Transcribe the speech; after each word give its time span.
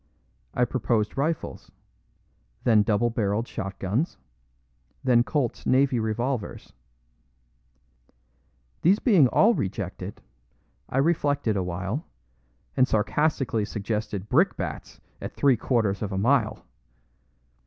I 0.55 0.65
proposed 0.65 1.15
rifles; 1.15 1.69
then 2.63 2.81
double 2.81 3.11
barreled 3.11 3.47
shotguns; 3.47 4.17
then 5.03 5.23
Colt's 5.23 5.67
navy 5.67 5.99
revolvers. 5.99 6.73
These 8.81 8.97
being 8.97 9.27
all 9.27 9.53
rejected, 9.53 10.19
I 10.89 10.97
reflected 10.97 11.55
awhile, 11.55 12.03
and 12.75 12.87
sarcastically 12.87 13.63
suggested 13.63 14.27
brickbats 14.27 14.99
at 15.21 15.35
three 15.35 15.55
quarters 15.55 16.01
of 16.01 16.11
a 16.11 16.17
mile. 16.17 16.65